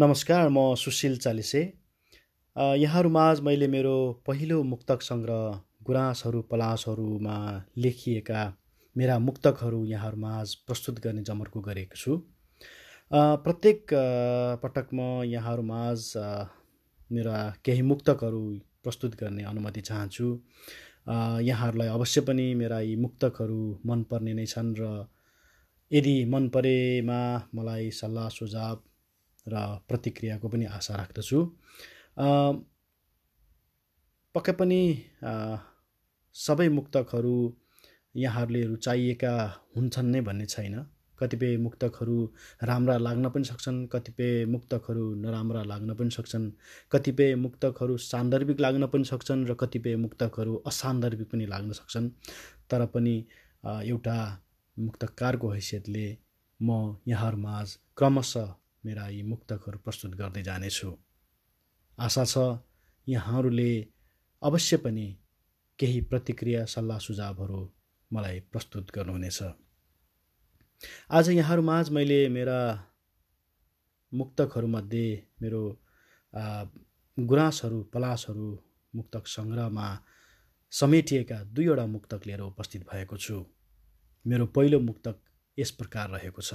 नमस्कार 0.00 0.48
म 0.48 0.74
सुशील 0.78 1.16
चालिसे। 1.18 1.60
यहाँहरूमाझ 2.56 3.40
मैले 3.40 3.66
मेरो 3.66 4.22
पहिलो 4.26 4.62
मुक्तक 4.62 5.02
सङ्ग्रह 5.02 5.58
गुराँसहरू 5.86 6.42
पलासहरूमा 6.50 7.38
लेखिएका 7.76 8.42
मेरा 8.96 9.18
मुक्तकहरू 9.18 9.84
यहाँहरूमाझ 9.84 10.54
प्रस्तुत 10.66 11.00
गर्ने 11.04 11.22
जमर्को 11.22 11.60
गरेको 11.60 11.96
छु। 11.96 12.16
प्रत्येक 13.42 13.94
पटक 14.62 14.94
म 14.94 15.26
यहाँहरूमाझ 15.26 15.98
मेरा 17.10 17.36
केही 17.64 17.82
मुक्तकहरू 17.82 18.42
प्रस्तुत 18.84 19.16
गर्ने 19.20 19.42
अनुमति 19.44 19.80
चाहन्छु। 19.80 20.28
यहाँहरूलाई 21.42 21.88
अवश्य 21.88 22.20
पनि 22.20 22.52
मेरा 22.54 22.80
यी 22.80 22.94
मुक्तकहरू 22.96 23.62
मनपर्ने 23.86 24.34
नै 24.34 24.46
छन् 24.46 24.74
र 24.78 24.92
यदि 25.90 26.14
मन 26.26 26.48
परेमा 26.54 27.20
मलाई 27.54 27.90
सल्लाह 27.98 28.28
सुझाव 28.36 28.82
र 29.46 29.54
प्रतिक्रियाको 29.88 30.48
पनि 30.48 30.64
आशा 30.76 30.94
राख्दछु। 30.96 31.38
पक्कै 34.34 34.52
पनि 34.60 34.80
सबै 36.34 36.68
मुक्तकहरू 36.68 37.36
यहाँहरूले 38.14 38.62
रुचाइएका 38.66 39.34
हुन्छन् 39.76 40.10
नै 40.12 40.20
भन्ने 40.20 40.46
छैन। 40.46 40.76
कतिपय 41.18 41.56
मुक्तकहरू 41.56 42.16
राम्रा 42.62 42.96
लाग्न 42.98 43.28
पनि 43.34 43.44
सक्छन् 43.44 43.78
कतिपय 43.92 44.44
मुक्तकहरू 44.46 45.04
नराम्रा 45.14 45.62
लाग्न 45.62 45.94
पनि 45.94 46.10
सक्छन् 46.10 46.46
कतिपय 46.92 47.34
मुक्तकहरू 47.34 47.96
सान्दर्भिक 47.96 48.60
लाग्न 48.60 48.86
पनि 48.86 49.04
सक्छन् 49.04 49.46
र 49.48 49.54
कतिपय 49.54 49.96
मुक्तकहरू 49.96 50.54
असान्दर्भिक 50.66 51.28
पनि 51.32 51.46
लाग्न 51.46 51.72
सक्छन्। 51.80 52.08
तर 52.70 52.86
पनि 52.94 53.16
एउटा 53.64 54.18
मुक्तकारको 54.76 55.48
हैसियतले 55.50 56.06
म 56.60 56.70
यहाँहरूमाझ 57.08 57.68
क्रमशः 57.98 58.46
मेरा 58.88 59.06
यी 59.08 59.22
मुक्तकहरू 59.32 59.78
प्रस्तुत 59.84 60.12
गर्दै 60.20 60.42
जानेछु। 60.48 60.90
आशा 61.98 62.24
छ 62.24 62.34
यहाँहरूले 63.06 63.70
अवश्य 64.42 64.76
पनि 64.84 65.06
केही 65.78 66.00
प्रतिक्रिया 66.10 66.64
सल्लाह 66.74 66.98
सुझावहरू 67.06 67.60
मलाई 68.10 68.40
प्रस्तुत 68.52 68.90
गर्नुहुनेछ। 68.94 69.38
आज 71.10 71.28
यहाँहरूमाझ 71.30 71.86
मैले 71.90 72.20
मेरा 72.28 72.60
मुक्तकहरूमध्ये 74.12 75.08
मेरो 75.42 75.62
गुराँसहरू 77.18 77.78
पलासहरू 77.92 78.48
मुक्तक 78.94 79.26
सङ्ग्रहमा 79.26 79.88
समेटिएका 80.72 81.38
दुईवटा 81.54 81.86
मुक्तक 81.86 82.20
लिएर 82.26 82.40
उपस्थित 82.42 82.82
भएको 82.90 83.16
छु। 83.16 83.36
मेरो 84.24 84.46
पहिलो 84.56 84.78
मुक्तक 84.80 85.16
यस 85.58 85.70
प्रकार 85.70 86.10
रहेको 86.10 86.42
छ। 86.42 86.54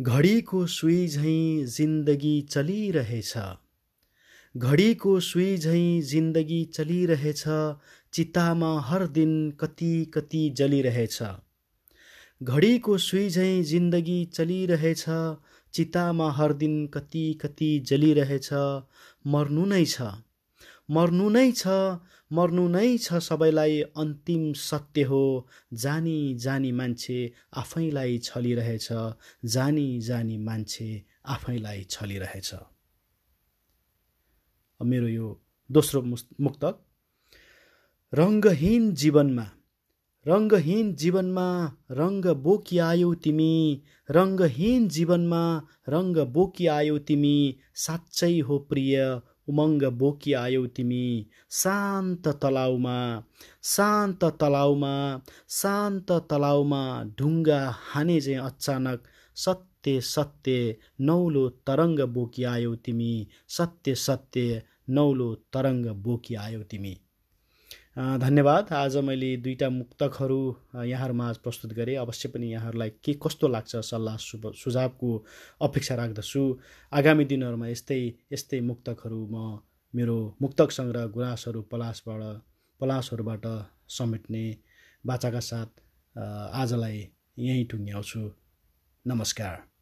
घडीको 0.00 0.66
सुई 0.66 1.08
झैँ 1.08 1.66
जिन्दगी 1.66 2.42
चलिरहेछ। 2.42 3.34
घडीको 4.56 5.20
सुई 5.20 5.56
झैँ 5.56 6.00
जिन्दगी 6.00 6.64
चलिरहेछ 6.64 7.44
चितामा 8.12 8.80
हर 8.80 9.06
दिन 9.06 9.50
कति 9.50 10.04
कति 10.14 10.50
जलिरहेछ। 10.50 11.22
घडीको 12.42 12.98
सुई 12.98 13.28
झैँ 13.30 13.62
जिन्दगी 13.62 14.24
चलिरहेछ 14.24 15.04
चितामा 15.72 16.30
हर 16.30 16.52
दिन 16.52 16.86
कति 16.86 17.38
कति 17.40 17.78
जलिरहेछ 17.86 18.52
मर्नु 19.26 19.66
नै 19.66 19.84
छ। 19.84 20.02
मर्नु 20.90 21.28
नै 21.30 21.52
छ 21.52 21.66
मर्नु 22.32 22.68
नै 22.68 22.98
छ 22.98 23.14
सबैलाई 23.14 23.80
अन्तिम 23.96 24.52
सत्य 24.52 25.02
हो। 25.02 25.48
जानी 25.72 26.34
जानी 26.34 26.72
मान्छे 26.72 27.32
आफैलाई 27.56 28.18
छलिरहेछ। 28.18 28.88
जानी 29.44 30.00
जानी 30.00 30.38
मान्छे 30.38 31.04
आफैलाई 31.26 31.84
छलिरहेछ। 31.84 32.54
मेरो 34.80 35.08
यो 35.08 35.42
दोस्रो 35.70 36.02
मुक्तक। 36.40 36.74
रङ्गहीन 38.14 38.94
जीवनमा 38.94 39.46
रङ्गहीन 40.26 40.94
जीवनमा 40.94 41.76
रङ्ग 41.90 42.26
बोकी 42.26 42.78
आयौ 42.78 43.14
तिमी। 43.14 43.82
रङ्गहीन 44.10 44.88
जीवनमा 44.88 45.42
रङ्ग 45.88 46.18
बोकी 46.18 46.66
आयौ 46.66 46.98
तिमी। 46.98 47.58
साँच्चै 47.74 48.40
हो 48.40 48.58
प्रिय 48.58 49.20
उमङ्ग 49.48 49.84
बोकी 50.00 50.32
आयौ 50.42 50.66
तिमी 50.76 51.04
शान्त 51.60 52.28
तलाउमा 52.42 52.96
शान्त 53.74 54.24
तलाउमा 54.40 54.94
शान्त 55.60 56.12
तलाउमा 56.30 56.82
ढुङ्गा 57.18 57.60
हाने 57.90 58.20
चाहिँ 58.26 58.40
अचानक 58.50 59.08
सत्य 59.36 60.00
सत्य 60.14 60.76
नौलो 61.08 61.48
तरङ्ग 61.66 62.00
बोकी 62.18 62.44
आयौ 62.54 62.74
तिमी 62.84 63.12
सत्य 63.56 63.94
सत्य 64.06 64.62
नौलो 64.96 65.34
तरङ्ग 65.52 65.86
बोकी 66.06 66.34
आयौ 66.46 66.62
तिमी। 66.70 66.94
धन्यवाद। 67.96 68.72
आज 68.72 68.96
मैले 69.06 69.36
दुईवटा 69.36 69.68
मुक्तकहरू 69.70 70.38
यहाँहरूमा 70.84 71.30
प्रस्तुत 71.42 71.72
गरेँ। 71.72 71.96
अवश्य 71.96 72.28
पनि 72.28 72.50
यहाँहरूलाई 72.52 72.90
के 73.04 73.12
कस्तो 73.22 73.48
लाग्छ 73.48 73.76
सल्लाह 73.86 74.16
सुझावको 74.58 75.10
अपेक्षा 75.62 75.94
राख्दछु। 75.94 76.42
आगामी 76.92 77.24
दिनहरूमा 77.24 77.68
यस्तै 77.68 78.00
यस्तै 78.32 78.60
मुक्तकहरू 78.60 79.20
म 79.30 79.62
मेरो 79.94 80.16
मुक्तक 80.42 80.70
सङ्ग्रह 80.70 81.06
गुराँसहरू 81.14 81.62
पलासबाट 81.70 82.22
पलासहरूबाट 82.80 83.46
समेट्ने 83.88 84.44
बाचाका 85.04 85.40
साथ 85.40 85.70
आजलाई 86.52 86.98
यहीँ 87.38 87.64
टुङ्ग्याउँछु। 87.70 88.22
नमस्कार। 89.04 89.73